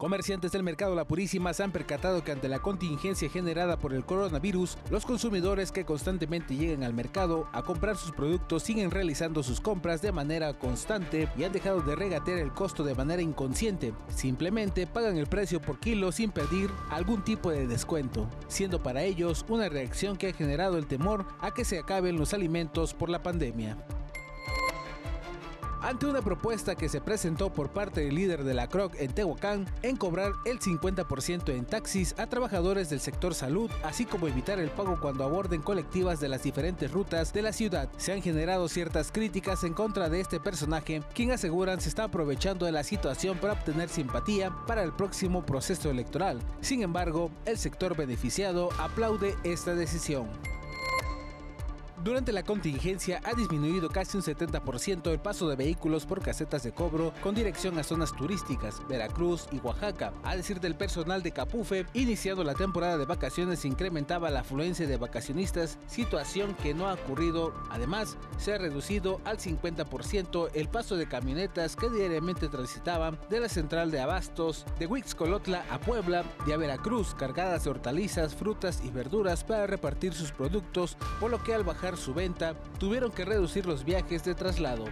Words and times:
Comerciantes 0.00 0.52
del 0.52 0.62
mercado 0.62 0.94
La 0.94 1.04
Purísima 1.04 1.52
se 1.52 1.62
han 1.62 1.72
percatado 1.72 2.24
que 2.24 2.32
ante 2.32 2.48
la 2.48 2.60
contingencia 2.60 3.28
generada 3.28 3.78
por 3.78 3.92
el 3.92 4.06
coronavirus, 4.06 4.78
los 4.90 5.04
consumidores 5.04 5.72
que 5.72 5.84
constantemente 5.84 6.56
llegan 6.56 6.84
al 6.84 6.94
mercado 6.94 7.50
a 7.52 7.62
comprar 7.62 7.98
sus 7.98 8.12
productos 8.12 8.62
siguen 8.62 8.90
realizando 8.90 9.42
sus 9.42 9.60
compras 9.60 10.00
de 10.00 10.10
manera 10.10 10.54
constante 10.54 11.28
y 11.36 11.44
han 11.44 11.52
dejado 11.52 11.82
de 11.82 11.96
regatear 11.96 12.38
el 12.38 12.50
costo 12.54 12.82
de 12.82 12.94
manera 12.94 13.20
inconsciente. 13.20 13.92
Simplemente 14.08 14.86
pagan 14.86 15.18
el 15.18 15.26
precio 15.26 15.60
por 15.60 15.78
kilo 15.78 16.12
sin 16.12 16.30
pedir 16.30 16.70
algún 16.88 17.22
tipo 17.22 17.50
de 17.50 17.66
descuento, 17.66 18.26
siendo 18.48 18.82
para 18.82 19.02
ellos 19.02 19.44
una 19.50 19.68
reacción 19.68 20.16
que 20.16 20.28
ha 20.28 20.32
generado 20.32 20.78
el 20.78 20.86
temor 20.86 21.26
a 21.40 21.52
que 21.52 21.66
se 21.66 21.78
acaben 21.78 22.16
los 22.16 22.32
alimentos 22.32 22.94
por 22.94 23.10
la 23.10 23.22
pandemia 23.22 23.76
ante 25.82 26.06
una 26.06 26.22
propuesta 26.22 26.74
que 26.74 26.88
se 26.88 27.00
presentó 27.00 27.52
por 27.52 27.70
parte 27.70 28.02
del 28.02 28.14
líder 28.14 28.44
de 28.44 28.54
la 28.54 28.68
CROC 28.68 28.94
en 28.98 29.12
Tehuacán 29.12 29.66
en 29.82 29.96
cobrar 29.96 30.32
el 30.44 30.60
50% 30.60 31.54
en 31.54 31.64
taxis 31.64 32.14
a 32.18 32.26
trabajadores 32.26 32.90
del 32.90 33.00
sector 33.00 33.34
salud, 33.34 33.70
así 33.82 34.04
como 34.04 34.28
evitar 34.28 34.58
el 34.58 34.70
pago 34.70 34.98
cuando 35.00 35.24
aborden 35.24 35.62
colectivas 35.62 36.20
de 36.20 36.28
las 36.28 36.42
diferentes 36.42 36.90
rutas 36.90 37.32
de 37.32 37.42
la 37.42 37.52
ciudad. 37.52 37.88
Se 37.96 38.12
han 38.12 38.22
generado 38.22 38.68
ciertas 38.68 39.10
críticas 39.12 39.64
en 39.64 39.74
contra 39.74 40.08
de 40.08 40.20
este 40.20 40.40
personaje, 40.40 41.02
quien 41.14 41.32
aseguran 41.32 41.80
se 41.80 41.88
está 41.88 42.04
aprovechando 42.04 42.66
de 42.66 42.72
la 42.72 42.84
situación 42.84 43.38
para 43.38 43.54
obtener 43.54 43.88
simpatía 43.88 44.50
para 44.66 44.82
el 44.82 44.92
próximo 44.92 45.44
proceso 45.44 45.90
electoral. 45.90 46.40
Sin 46.60 46.82
embargo, 46.82 47.30
el 47.44 47.58
sector 47.58 47.96
beneficiado 47.96 48.70
aplaude 48.78 49.36
esta 49.44 49.74
decisión. 49.74 50.28
Durante 52.02 52.32
la 52.32 52.42
contingencia 52.42 53.20
ha 53.24 53.34
disminuido 53.34 53.90
casi 53.90 54.16
un 54.16 54.22
70% 54.22 55.10
el 55.10 55.18
paso 55.18 55.50
de 55.50 55.56
vehículos 55.56 56.06
por 56.06 56.22
casetas 56.22 56.62
de 56.62 56.72
cobro 56.72 57.12
con 57.22 57.34
dirección 57.34 57.78
a 57.78 57.82
zonas 57.82 58.16
turísticas, 58.16 58.80
Veracruz 58.88 59.46
y 59.52 59.58
Oaxaca. 59.58 60.14
A 60.22 60.34
decir 60.34 60.60
del 60.60 60.76
personal 60.76 61.22
de 61.22 61.32
Capufe, 61.32 61.84
iniciando 61.92 62.42
la 62.42 62.54
temporada 62.54 62.96
de 62.96 63.04
vacaciones 63.04 63.66
incrementaba 63.66 64.30
la 64.30 64.40
afluencia 64.40 64.86
de 64.86 64.96
vacacionistas, 64.96 65.78
situación 65.88 66.54
que 66.54 66.72
no 66.72 66.88
ha 66.88 66.94
ocurrido. 66.94 67.52
Además, 67.68 68.16
se 68.38 68.54
ha 68.54 68.58
reducido 68.58 69.20
al 69.26 69.36
50% 69.36 70.52
el 70.54 70.70
paso 70.70 70.96
de 70.96 71.06
camionetas 71.06 71.76
que 71.76 71.90
diariamente 71.90 72.48
transitaban 72.48 73.18
de 73.28 73.40
la 73.40 73.50
central 73.50 73.90
de 73.90 74.00
abastos 74.00 74.64
de 74.78 74.86
Huixcolotla 74.86 75.66
a 75.70 75.78
Puebla 75.78 76.24
y 76.46 76.52
a 76.52 76.56
Veracruz 76.56 77.14
cargadas 77.14 77.64
de 77.64 77.70
hortalizas, 77.70 78.34
frutas 78.34 78.80
y 78.82 78.88
verduras 78.88 79.44
para 79.44 79.66
repartir 79.66 80.14
sus 80.14 80.32
productos, 80.32 80.96
por 81.20 81.30
lo 81.30 81.42
que 81.42 81.52
al 81.52 81.62
bajar 81.62 81.89
su 81.96 82.14
venta, 82.14 82.54
tuvieron 82.78 83.10
que 83.10 83.24
reducir 83.24 83.66
los 83.66 83.84
viajes 83.84 84.24
de 84.24 84.34
traslado. 84.34 84.84